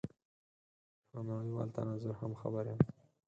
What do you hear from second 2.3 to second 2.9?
خبر یم.